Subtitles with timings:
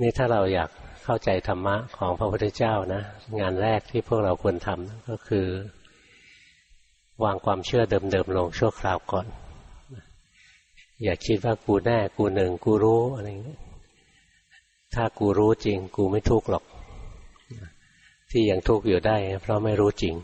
[0.00, 0.70] นี่ถ้าเราอยาก
[1.04, 3.02] เข้าใจธรรมะของพระพุทธเจ้านะ
[3.40, 5.46] งานแรกที่พวกเราควรทำก็คือ
[7.24, 9.26] วางความเชื่อเดิมๆลงชั่วคราวก่อน
[11.02, 13.58] อย่าคิดว่ากูแน่กูหนึ่งกูรู้อะไรอย่างนี้
[14.94, 16.64] ถ้ากูรู้จริง กูไม่ทุกข์หรอก
[18.30, 20.14] ที่ยังทุกข์อยู่ได้ เพราะไม่รู้จริง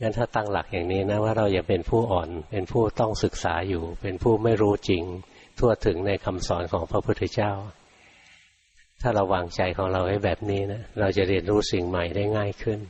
[0.00, 5.02] งั้นถ้าตั้งหลักอย่างนี้นะว่าเราอย่าเป็นผู้อ่อน เป็นผู้ต้องศึกษาอยู่ เป็นผู้ไม่รู้จริง
[5.58, 7.52] ทั่วถึงในคำสอนของพระพุทธเจ้า
[9.00, 12.80] ถ้าเราวางใจของเราให้แบบนี้นะเราจะเรียนรู้สิ่งใหม่ได้ง่ายขึ้น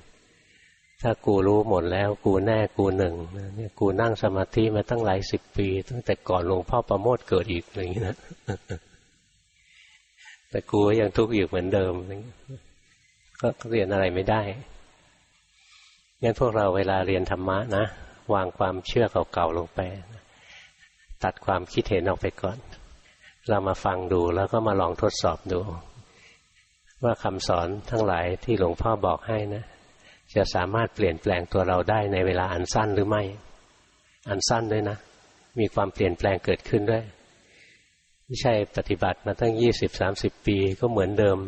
[1.03, 3.15] ถ้ากูรู้หมดแล้วกูแน่กูหนึ่ง
[3.57, 8.17] เนี่ยกูนั่งสมาธิมาตั้งหลายสิบปี ตั้งแต่ก่อนหลวงพ่อประโมทเกิดอีกอะไรอย่างนี้นะ
[10.51, 11.93] แต่กูยังทุกข์อยู่เหมือนเดิม
[13.41, 14.43] ก็เรียนอะไรไม่ได้
[16.23, 17.85] งั้นพวกเราเวลาเรียนธรรมะนะ
[18.35, 19.81] วางความเชื่อเก่าๆลงไป
[21.25, 22.59] ตัดความคิดเห็นออกไปก่อน
[23.49, 25.61] เรามาฟังดูแล้วก็มาลองทดสอบดู
[27.05, 29.65] ว่าคำสอนทั้งหลายที่หลวงพ่อบอกให้นะ
[30.37, 33.23] จะสามารถเปลี่ยนแปลงตัวเราได้ในเวลาอันสั้นหรือไม่
[34.29, 34.99] อันสั้นด้วยนะ
[35.59, 37.05] มีความเปลี่ยนแปลงเกิดขึ้นด้วย
[38.27, 41.39] ไม่ใช่ปฏิบัติมาตั้งยี่สิบสามสิบปีก็เหมือนเดิม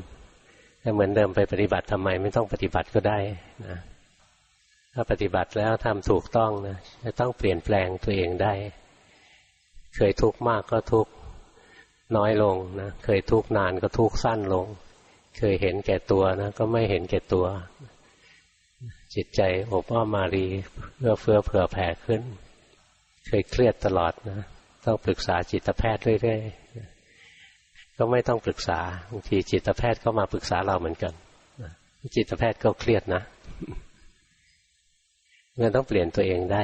[0.82, 3.18] ถ้าเหมือนเดิมไปปฏิบัติทำไมไม่ต้องปฏิบัติก็ได้
[3.66, 3.77] นะ
[4.94, 8.52] ถ้าปฏิบัติแล้วทำถูกต้องนะจะต้องเปลี่ยนแปลงตัวเองได้
[9.96, 11.12] เคยทุกข์มากก็ทุกข์
[12.16, 14.66] น้อยลงนะ เคยทุกข์นานก็ทุกข์สั้นลง
[15.39, 17.47] เคยเห็นแก่ตัวนะก็ไม่เห็นแก่ตัว
[19.14, 19.41] จิตใจ
[19.72, 20.47] อบอ้อมมารี
[20.97, 22.22] เพื่อเฟื้อเผื่อแผ่ขึ้น
[23.27, 24.41] เคยเครียดตลอดนะ
[24.84, 28.80] ต้องปรึกษาจิตแพทย์เรื่อยๆก็ไม่ต้องปรึกษา
[29.11, 31.12] บางทีจิตแพทย์ก็มาปรึกษาเราเหมือนกัน
[32.17, 33.23] จิตแพทย์ก็เครียดนะ
[35.58, 36.62] มันต้องเปลี่ยนตัวเองได้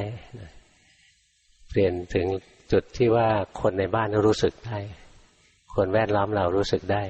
[1.70, 2.26] เปลี่ยนถึง
[2.72, 3.28] จุดที่ว่า
[3.60, 4.78] คนในบ้านรู้สึกได้
[5.74, 7.02] คนแวดล้อมเรารู้สึกได้